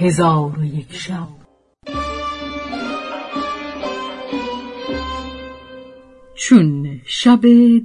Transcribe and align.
هزار 0.00 0.58
و 0.58 0.64
یک 0.64 0.92
شب. 0.92 1.28
چون 6.34 7.00
شب 7.06 7.40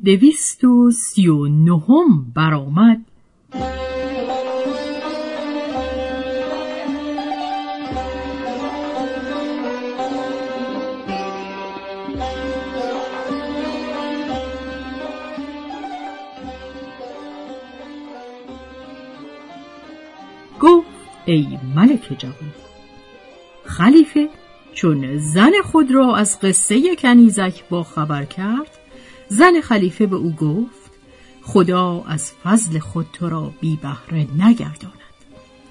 دویست 0.05 0.63
و 0.63 0.91
سی 0.91 1.27
و 1.27 1.47
نهم 1.47 2.31
برآمد 2.35 3.05
گفت 20.59 20.84
ای 21.25 21.47
ملک 21.75 22.15
جوان. 22.17 22.53
خلیفه 23.65 24.29
چون 24.73 25.17
زن 25.17 25.51
خود 25.63 25.91
را 25.91 26.15
از 26.15 26.39
قصه 26.39 26.95
کنیزک 26.95 27.63
با 27.69 27.83
خبر 27.83 28.25
کرد 28.25 28.77
زن 29.27 29.61
خلیفه 29.61 30.05
به 30.05 30.15
او 30.15 30.31
گفت 30.31 30.91
خدا 31.41 32.03
از 32.07 32.31
فضل 32.43 32.79
خود 32.79 33.05
تو 33.13 33.29
را 33.29 33.51
بی 33.61 33.79
بهره 33.81 34.27
نگرداند. 34.37 34.95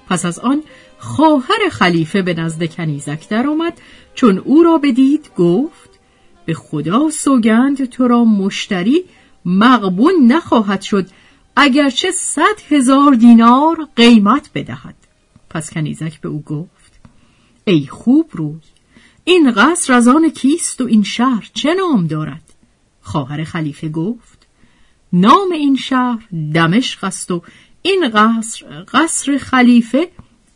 پس 0.09 0.25
از 0.25 0.39
آن 0.39 0.63
خواهر 0.99 1.69
خلیفه 1.71 2.21
به 2.21 2.33
نزد 2.33 2.65
کنیزک 2.65 3.29
درآمد 3.29 3.81
چون 4.15 4.37
او 4.37 4.63
را 4.63 4.77
بدید 4.77 5.29
گفت 5.37 5.89
به 6.45 6.53
خدا 6.53 7.09
سوگند 7.09 7.85
تو 7.85 8.07
را 8.07 8.25
مشتری 8.25 9.03
مغبون 9.45 10.13
نخواهد 10.27 10.81
شد 10.81 11.07
اگرچه 11.55 12.11
صد 12.11 12.61
هزار 12.69 13.13
دینار 13.13 13.87
قیمت 13.95 14.49
بدهد. 14.55 15.04
پس 15.55 15.73
کنیزک 15.73 16.21
به 16.21 16.29
او 16.29 16.41
گفت 16.41 16.99
ای 17.65 17.87
خوب 17.87 18.29
روی 18.31 18.59
این 19.23 19.51
قصر 19.51 19.93
از 19.93 20.07
آن 20.07 20.29
کیست 20.29 20.81
و 20.81 20.85
این 20.85 21.03
شهر 21.03 21.49
چه 21.53 21.73
نام 21.73 22.07
دارد؟ 22.07 22.53
خواهر 23.01 23.43
خلیفه 23.43 23.89
گفت 23.89 24.47
نام 25.13 25.51
این 25.51 25.75
شهر 25.75 26.27
دمشق 26.53 27.03
است 27.03 27.31
و 27.31 27.41
این 27.81 28.09
قصر 28.09 28.85
قصر 28.93 29.37
خلیفه 29.37 30.11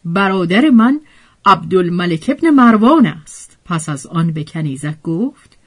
برادر 0.06 0.70
من 0.70 1.00
عبدالملک 1.46 2.26
ابن 2.38 2.50
مروان 2.50 3.06
است. 3.06 3.58
پس 3.66 3.90
از 3.90 4.08
آن 4.08 4.32
به 4.32 4.44
کنیزک 4.44 5.02
گفت 5.02 5.58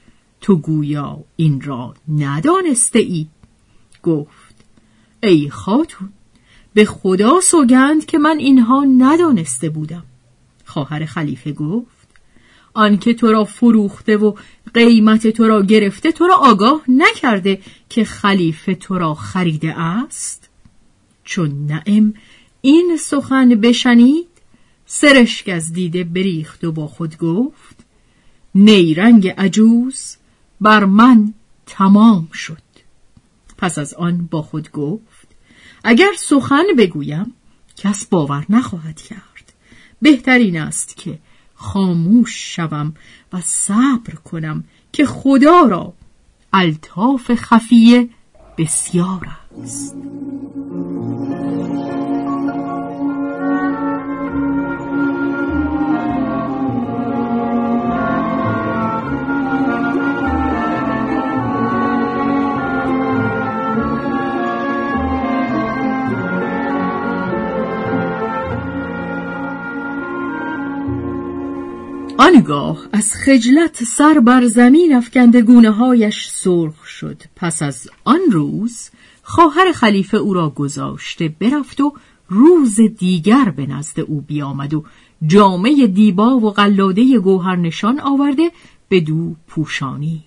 تو 0.41 0.55
گویا 0.55 1.23
این 1.35 1.61
را 1.61 1.93
ندانسته 2.07 2.99
ای؟ 2.99 3.27
گفت 4.03 4.55
ای 5.23 5.49
خاتون 5.49 6.09
به 6.73 6.85
خدا 6.85 7.39
سوگند 7.41 8.05
که 8.05 8.17
من 8.17 8.37
اینها 8.37 8.83
ندانسته 8.83 9.69
بودم. 9.69 10.03
خواهر 10.65 11.05
خلیفه 11.05 11.51
گفت 11.51 12.07
آنکه 12.73 13.13
تو 13.13 13.31
را 13.31 13.43
فروخته 13.43 14.17
و 14.17 14.33
قیمت 14.73 15.27
تو 15.27 15.47
را 15.47 15.63
گرفته 15.63 16.11
تو 16.11 16.27
را 16.27 16.35
آگاه 16.35 16.81
نکرده 16.87 17.61
که 17.89 18.03
خلیفه 18.03 18.75
تو 18.75 18.97
را 18.97 19.13
خریده 19.13 19.79
است؟ 19.79 20.49
چون 21.23 21.65
نعم 21.65 22.13
این 22.61 22.97
سخن 22.99 23.49
بشنید 23.49 24.27
سرشک 24.85 25.49
از 25.49 25.73
دیده 25.73 26.03
بریخت 26.03 26.63
و 26.63 26.71
با 26.71 26.87
خود 26.87 27.17
گفت 27.17 27.85
نیرنگ 28.55 29.27
عجوز 29.27 30.15
بر 30.61 30.85
من 30.85 31.33
تمام 31.65 32.29
شد. 32.33 32.57
پس 33.57 33.77
از 33.77 33.93
آن 33.93 34.27
با 34.31 34.41
خود 34.41 34.71
گفت 34.71 35.12
اگر 35.83 36.09
سخن 36.17 36.63
بگویم 36.77 37.33
کس 37.75 38.05
باور 38.05 38.45
نخواهد 38.49 39.01
کرد. 39.01 39.53
بهترین 40.01 40.57
است 40.57 40.97
که 40.97 41.19
خاموش 41.55 42.55
شوم 42.55 42.93
و 43.33 43.41
صبر 43.41 44.15
کنم 44.25 44.63
که 44.91 45.05
خدا 45.05 45.61
را 45.61 45.93
الطاف 46.53 47.31
خفیه 47.35 48.09
بسیار 48.57 49.27
است. 49.63 49.95
آنگاه 72.23 72.87
از 72.93 73.13
خجلت 73.13 73.83
سر 73.83 74.19
بر 74.19 74.45
زمین 74.45 74.95
افکنده 74.95 75.41
گونه 75.41 75.71
هایش 75.71 76.29
سرخ 76.29 76.85
شد. 76.85 77.21
پس 77.35 77.61
از 77.61 77.89
آن 78.03 78.19
روز 78.31 78.89
خواهر 79.23 79.71
خلیفه 79.71 80.17
او 80.17 80.33
را 80.33 80.49
گذاشته 80.49 81.35
برفت 81.39 81.81
و 81.81 81.93
روز 82.29 82.79
دیگر 82.97 83.49
به 83.49 83.65
نزد 83.65 83.99
او 83.99 84.21
بیامد 84.21 84.73
و 84.73 84.83
جامعه 85.27 85.87
دیبا 85.87 86.37
و 86.37 86.51
قلاده 86.51 87.19
گوهر 87.19 87.55
نشان 87.55 87.99
آورده 87.99 88.51
به 88.89 88.99
دو 88.99 89.35
پوشانی. 89.47 90.23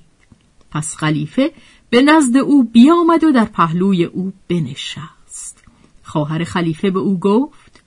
پس 0.70 0.96
خلیفه 0.96 1.52
به 1.90 2.02
نزد 2.02 2.36
او 2.36 2.64
بیامد 2.64 3.24
و 3.24 3.32
در 3.32 3.44
پهلوی 3.44 4.04
او 4.04 4.32
بنشست. 4.48 5.64
خواهر 6.02 6.44
خلیفه 6.44 6.90
به 6.90 6.98
او 6.98 7.18
گفت 7.18 7.82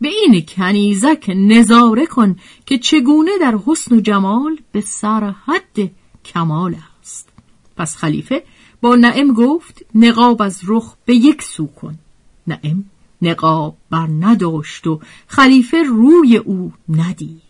به 0.00 0.08
این 0.08 0.46
کنیزک 0.48 1.30
نظاره 1.36 2.06
کن 2.06 2.36
که 2.66 2.78
چگونه 2.78 3.30
در 3.40 3.58
حسن 3.66 3.96
و 3.96 4.00
جمال 4.00 4.58
به 4.72 4.80
سر 4.80 5.34
حد 5.44 5.90
کمال 6.24 6.76
است. 7.00 7.28
پس 7.76 7.96
خلیفه 7.96 8.44
با 8.80 8.96
نعم 8.96 9.32
گفت 9.32 9.82
نقاب 9.94 10.42
از 10.42 10.60
رخ 10.66 10.94
به 11.04 11.14
یک 11.14 11.42
سو 11.42 11.66
کن. 11.66 11.98
نعم 12.46 12.84
نقاب 13.22 13.76
بر 13.90 14.06
نداشت 14.20 14.86
و 14.86 15.00
خلیفه 15.26 15.82
روی 15.82 16.36
او 16.36 16.72
ندید 16.88 17.42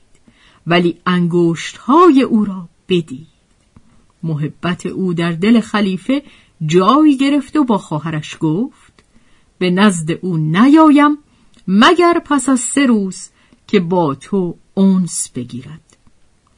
ولی 0.67 0.99
انگشت 1.07 1.77
های 1.77 2.23
او 2.23 2.45
را 2.45 2.69
بدید. 2.89 3.27
محبت 4.23 4.87
او 4.87 5.15
در 5.15 5.33
دل 5.33 5.61
خلیفه 5.61 6.23
جایی 6.67 7.17
گرفت 7.17 7.57
و 7.57 7.65
با 7.65 7.79
خواهرش 7.79 8.37
گفت 8.41 9.05
به 9.59 9.71
نزد 9.71 10.11
او 10.11 10.37
نیایم 10.37 11.19
مگر 11.69 12.23
پس 12.25 12.49
از 12.49 12.61
سه 12.61 12.87
روز 12.87 13.29
که 13.67 13.81
با 13.81 14.15
تو 14.15 14.57
اونس 14.75 15.29
بگیرد. 15.29 15.97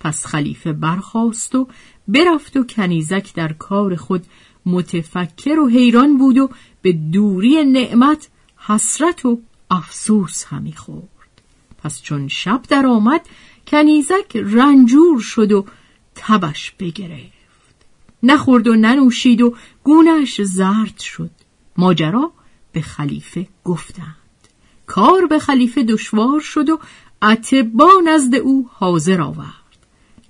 پس 0.00 0.26
خلیفه 0.26 0.72
برخاست 0.72 1.54
و 1.54 1.68
برفت 2.08 2.56
و 2.56 2.64
کنیزک 2.64 3.34
در 3.34 3.52
کار 3.52 3.96
خود 3.96 4.26
متفکر 4.66 5.58
و 5.58 5.68
حیران 5.68 6.18
بود 6.18 6.38
و 6.38 6.50
به 6.82 6.92
دوری 6.92 7.64
نعمت 7.64 8.28
حسرت 8.56 9.24
و 9.26 9.40
افسوس 9.70 10.44
همی 10.44 10.72
خورد. 10.72 11.42
پس 11.78 12.02
چون 12.02 12.28
شب 12.28 12.62
در 12.68 12.86
آمد 12.86 13.28
کنیزک 13.66 14.36
رنجور 14.36 15.20
شد 15.20 15.52
و 15.52 15.66
تبش 16.14 16.70
بگرفت. 16.78 17.36
نخورد 18.22 18.68
و 18.68 18.76
ننوشید 18.76 19.42
و 19.42 19.54
گونش 19.84 20.42
زرد 20.42 20.98
شد. 20.98 21.30
ماجرا 21.76 22.32
به 22.72 22.80
خلیفه 22.80 23.48
گفتند. 23.64 24.25
کار 24.86 25.26
به 25.26 25.38
خلیفه 25.38 25.82
دشوار 25.82 26.40
شد 26.40 26.70
و 26.70 26.78
اتبا 27.22 27.90
نزد 28.04 28.34
او 28.34 28.68
حاضر 28.72 29.20
آورد. 29.20 29.76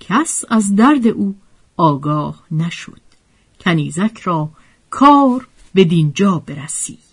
کس 0.00 0.44
از 0.48 0.76
درد 0.76 1.06
او 1.06 1.36
آگاه 1.76 2.44
نشد. 2.50 3.00
کنیزک 3.60 4.20
را 4.20 4.50
کار 4.90 5.48
به 5.74 5.84
دینجا 5.84 6.42
برسید. 6.46 7.05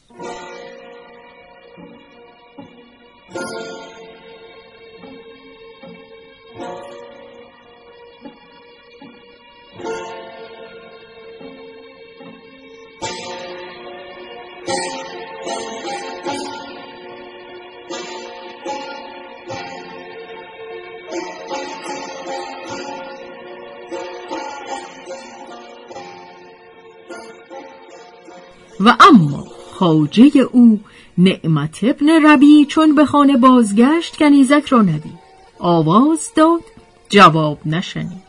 و 28.86 28.96
اما 29.00 29.48
خاجه 29.74 30.32
او 30.52 30.80
نعمت 31.18 31.80
ابن 31.84 32.26
ربی 32.26 32.66
چون 32.66 32.96
به 32.96 33.06
خانه 33.06 33.38
بازگشت 33.38 34.16
کنیزک 34.18 34.66
را 34.66 34.82
ندید. 34.82 35.24
آواز 35.60 36.32
داد 36.36 36.62
جواب 37.10 37.60
نشنید. 37.66 38.24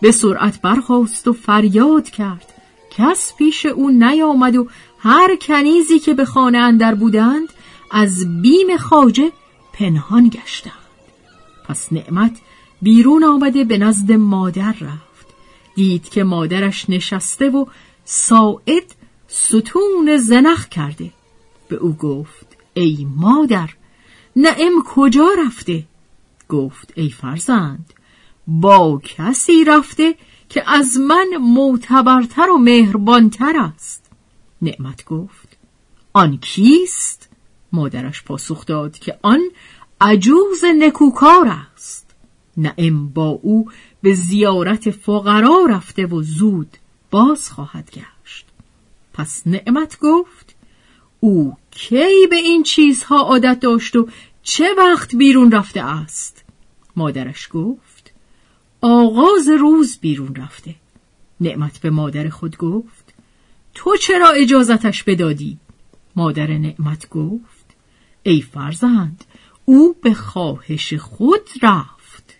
به 0.00 0.12
سرعت 0.12 0.62
برخاست 0.62 1.28
و 1.28 1.32
فریاد 1.32 2.10
کرد. 2.10 2.52
کس 2.90 3.34
پیش 3.38 3.66
او 3.66 3.90
نیامد 3.90 4.56
و 4.56 4.68
هر 4.98 5.36
کنیزی 5.36 5.98
که 5.98 6.14
به 6.14 6.24
خانه 6.24 6.58
اندر 6.58 6.94
بودند 6.94 7.48
از 7.90 8.42
بیم 8.42 8.76
خاجه 8.76 9.32
پنهان 9.72 10.28
گشتند. 10.28 10.72
پس 11.68 11.92
نعمت 11.92 12.38
بیرون 12.82 13.24
آمده 13.24 13.64
به 13.64 13.78
نزد 13.78 14.12
مادر 14.12 14.74
رفت. 14.80 15.26
دید 15.74 16.08
که 16.08 16.24
مادرش 16.24 16.90
نشسته 16.90 17.50
و 17.50 17.64
ساعد 18.04 18.94
ستون 19.32 20.16
زنخ 20.16 20.68
کرده. 20.68 21.10
به 21.68 21.76
او 21.76 21.92
گفت 21.92 22.46
ای 22.74 23.06
مادر 23.16 23.70
نعم 24.36 24.82
کجا 24.86 25.28
رفته؟ 25.46 25.84
گفت 26.48 26.92
ای 26.94 27.10
فرزند 27.10 27.92
با 28.46 29.00
کسی 29.04 29.64
رفته 29.64 30.14
که 30.48 30.70
از 30.70 30.96
من 30.96 31.28
معتبرتر 31.40 32.50
و 32.50 32.58
مهربانتر 32.58 33.56
است. 33.56 34.10
نعمت 34.62 35.04
گفت 35.04 35.58
آن 36.12 36.38
کیست؟ 36.38 37.28
مادرش 37.72 38.22
پاسخ 38.22 38.66
داد 38.66 38.98
که 38.98 39.18
آن 39.22 39.40
عجوز 40.00 40.64
نکوکار 40.78 41.48
است. 41.48 42.14
نعم 42.56 43.08
با 43.08 43.28
او 43.28 43.70
به 44.02 44.14
زیارت 44.14 44.90
فقرا 44.90 45.66
رفته 45.68 46.06
و 46.06 46.22
زود 46.22 46.76
باز 47.10 47.50
خواهد 47.50 47.90
گشت. 47.90 48.51
پس 49.12 49.42
نعمت 49.46 49.98
گفت 49.98 50.54
او 51.20 51.56
کی 51.70 52.26
به 52.30 52.36
این 52.36 52.62
چیزها 52.62 53.16
عادت 53.16 53.60
داشت 53.60 53.96
و 53.96 54.08
چه 54.42 54.74
وقت 54.78 55.16
بیرون 55.16 55.52
رفته 55.52 55.82
است؟ 55.82 56.44
مادرش 56.96 57.48
گفت 57.52 58.12
آغاز 58.80 59.48
روز 59.48 59.98
بیرون 59.98 60.34
رفته. 60.34 60.74
نعمت 61.40 61.78
به 61.78 61.90
مادر 61.90 62.28
خود 62.28 62.56
گفت 62.56 63.14
تو 63.74 63.96
چرا 63.96 64.30
اجازتش 64.30 65.02
بدادی؟ 65.02 65.58
مادر 66.16 66.46
نعمت 66.46 67.08
گفت 67.08 67.66
ای 68.22 68.40
فرزند 68.40 69.24
او 69.64 69.96
به 70.02 70.14
خواهش 70.14 70.94
خود 70.94 71.50
رفت. 71.62 72.34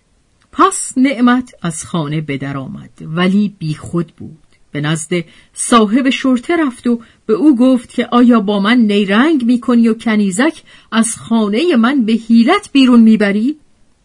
پس 0.53 0.93
نعمت 0.97 1.55
از 1.63 1.85
خانه 1.85 2.21
بدر 2.21 2.57
آمد 2.57 2.91
ولی 3.01 3.57
بی 3.59 3.75
خود 3.75 4.13
بود. 4.17 4.42
به 4.73 4.81
نزد 4.81 5.25
صاحب 5.55 6.11
شرطه 6.11 6.57
رفت 6.57 6.87
و 6.87 7.01
به 7.27 7.33
او 7.33 7.57
گفت 7.57 7.91
که 7.91 8.07
آیا 8.07 8.41
با 8.41 8.61
من 8.61 8.79
نیرنگ 8.79 9.45
می‌کنی 9.45 9.89
و 9.89 9.95
کنیزک 9.95 10.63
از 10.93 11.17
خانه 11.17 11.77
من 11.77 12.05
به 12.05 12.13
حیلت 12.13 12.71
بیرون 12.73 13.01
می‌بری؟ 13.01 13.57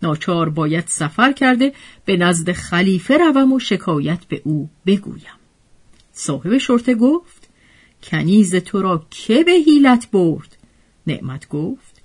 ناچار 0.01 0.49
باید 0.49 0.83
سفر 0.87 1.31
کرده 1.31 1.73
به 2.05 2.17
نزد 2.17 2.51
خلیفه 2.51 3.17
روم 3.17 3.53
و 3.53 3.59
شکایت 3.59 4.25
به 4.29 4.41
او 4.45 4.69
بگویم 4.85 5.37
صاحب 6.13 6.57
شرطه 6.57 6.95
گفت 6.95 7.49
کنیز 8.03 8.55
تو 8.55 8.81
را 8.81 9.05
که 9.09 9.43
به 9.43 9.51
حیلت 9.51 10.11
برد؟ 10.11 10.57
نعمت 11.07 11.49
گفت 11.49 12.01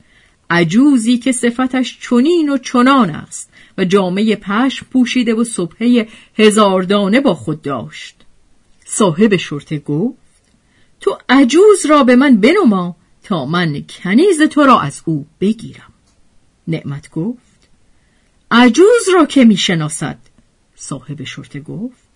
عجوزی 0.51 1.19
که 1.19 1.33
صفتش 1.33 1.99
چنین 2.01 2.49
و 2.49 2.59
چنان 2.59 3.11
است 3.11 3.51
و 3.79 3.85
جامعه 3.85 4.37
پشم 4.37 4.87
پوشیده 4.91 5.35
و 5.35 5.45
صبحه 5.45 6.09
هزاردانه 6.39 7.21
با 7.21 7.35
خود 7.35 7.63
داشت 7.63 8.22
صاحب 8.95 9.37
شرطه 9.37 9.79
گفت 9.79 10.17
تو 11.01 11.19
عجوز 11.29 11.87
را 11.87 12.05
به 12.05 12.17
من 12.17 12.41
بنما 12.41 12.97
تا 13.23 13.47
من 13.47 13.85
کنیز 13.89 14.43
تو 14.43 14.63
را 14.63 14.81
از 14.81 15.03
او 15.05 15.27
بگیرم. 15.41 15.93
نعمت 16.69 17.11
گفت 17.11 17.69
عجوز 18.51 19.09
را 19.15 19.27
که 19.27 19.45
می‌شناسد 19.45 20.19
صاحب 20.77 21.25
شرطه 21.25 21.61
گفت 21.61 22.09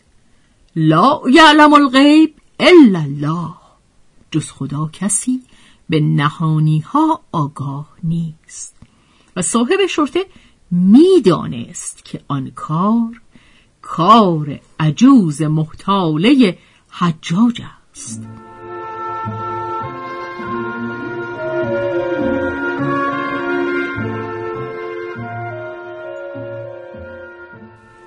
لا 0.76 1.20
یعلم 1.32 1.72
الغیب 1.72 2.34
الا 2.60 3.00
الله. 3.00 3.54
جز 4.30 4.50
خدا 4.50 4.90
کسی 4.92 5.42
به 5.88 6.00
نهانی 6.00 6.78
ها 6.78 7.20
آگاه 7.32 7.88
نیست. 8.04 8.76
و 9.36 9.42
صاحب 9.42 9.86
شرطه 9.86 10.26
می‌دانست 10.70 12.04
که 12.04 12.20
آن 12.28 12.50
کار 12.50 13.20
کار 13.82 14.60
عجوز 14.80 15.42
محتاله 15.42 16.58
حجاج 16.98 17.62
است. 17.92 18.22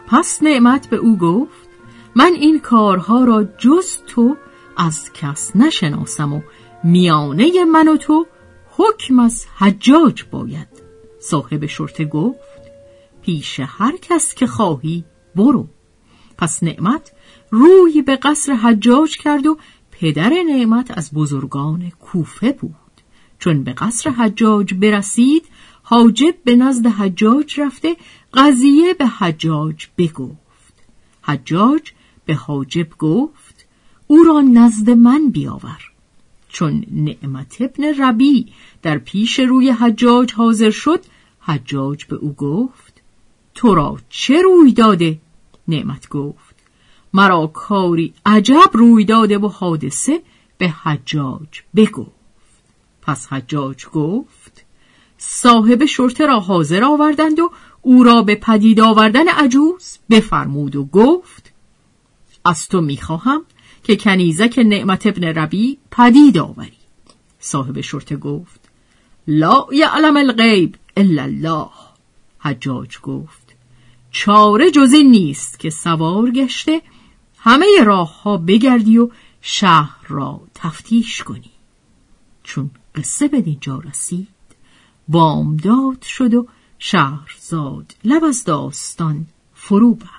پس 0.07 0.43
نعمت 0.43 0.89
به 0.89 0.95
او 0.95 1.17
گفت 1.17 1.69
من 2.15 2.31
این 2.33 2.59
کارها 2.59 3.23
را 3.23 3.43
جز 3.43 3.97
تو 4.07 4.37
از 4.77 5.13
کس 5.13 5.55
نشناسم 5.55 6.33
و 6.33 6.41
میانه 6.83 7.65
من 7.65 7.87
و 7.87 7.97
تو 7.97 8.25
حکم 8.77 9.19
از 9.19 9.45
حجاج 9.57 10.23
باید. 10.31 10.67
صاحب 11.19 11.65
شرطه 11.65 12.05
گفت 12.05 12.39
پیش 13.21 13.59
هر 13.59 13.97
کس 13.97 14.35
که 14.35 14.47
خواهی 14.47 15.05
برو. 15.35 15.67
پس 16.37 16.63
نعمت 16.63 17.11
روی 17.51 18.01
به 18.01 18.15
قصر 18.15 18.53
حجاج 18.53 19.17
کرد 19.17 19.47
و 19.47 19.57
پدر 19.91 20.29
نعمت 20.29 20.97
از 20.97 21.11
بزرگان 21.13 21.89
کوفه 21.89 22.51
بود. 22.51 22.75
چون 23.39 23.63
به 23.63 23.73
قصر 23.73 24.09
حجاج 24.09 24.73
برسید 24.73 25.45
حاجب 25.83 26.35
به 26.43 26.55
نزد 26.55 26.85
حجاج 26.87 27.59
رفته 27.59 27.95
قضیه 28.33 28.93
به 28.93 29.07
حجاج 29.07 29.87
بگفت. 29.97 30.73
حجاج 31.21 31.91
به 32.25 32.35
حاجب 32.35 32.89
گفت 32.97 33.65
او 34.07 34.23
را 34.23 34.41
نزد 34.41 34.89
من 34.89 35.29
بیاور. 35.29 35.91
چون 36.49 36.85
نعمت 36.91 37.57
ابن 37.59 37.83
ربی 37.83 38.53
در 38.81 38.97
پیش 38.97 39.39
روی 39.39 39.69
حجاج 39.69 40.33
حاضر 40.33 40.69
شد 40.69 41.05
حجاج 41.39 42.05
به 42.05 42.15
او 42.15 42.33
گفت 42.33 43.01
تو 43.55 43.75
را 43.75 43.97
چه 44.09 44.41
روی 44.41 44.73
داده؟ 44.73 45.19
نعمت 45.67 46.09
گفت 46.09 46.48
مرا 47.13 47.47
کاری 47.47 48.13
عجب 48.25 48.69
روی 48.73 49.05
داده 49.05 49.37
و 49.37 49.47
حادثه 49.47 50.21
به 50.57 50.69
حجاج 50.69 51.61
بگفت. 51.75 52.11
پس 53.01 53.27
حجاج 53.27 53.85
گفت 53.85 54.65
صاحب 55.17 55.85
شرطه 55.85 56.25
را 56.25 56.39
حاضر 56.39 56.83
آوردند 56.83 57.39
و 57.39 57.51
او 57.81 58.03
را 58.03 58.21
به 58.21 58.35
پدید 58.35 58.79
آوردن 58.79 59.27
عجوز 59.27 59.97
بفرمود 60.09 60.75
و 60.75 60.85
گفت 60.85 61.53
از 62.45 62.67
تو 62.67 62.81
می‌خواهم 62.81 63.41
که 63.83 63.95
کنیزک 63.95 64.59
نعمت 64.65 65.07
ابن 65.07 65.23
ربی 65.23 65.77
پدید 65.91 66.37
آوری. 66.37 66.77
صاحب 67.39 67.81
شرطه 67.81 68.15
گفت 68.15 68.59
لا 69.27 69.67
یعلم 69.71 70.17
الغیب 70.17 70.75
الا 70.97 71.23
الله. 71.23 71.69
حجاج 72.39 72.99
گفت 72.99 73.55
چاره 74.11 74.71
جز 74.71 74.93
نیست 74.93 75.59
که 75.59 75.69
سوار 75.69 76.31
گشته 76.31 76.81
همه 77.39 77.83
راه 77.85 78.21
ها 78.21 78.37
بگردی 78.37 78.97
و 78.97 79.09
شهر 79.41 80.07
را 80.07 80.41
تفتیش 80.55 81.23
کنی. 81.23 81.51
چون 82.43 82.71
قصه 82.95 83.27
به 83.27 83.41
دینجا 83.41 83.79
رسید 83.79 84.27
بامداد 85.07 86.01
شد 86.01 86.33
و 86.33 86.47
شهرزاد 86.79 87.95
لب 88.03 88.23
از 88.23 88.43
داستان 88.43 89.27
فرو 89.53 89.93
بست 89.95 90.18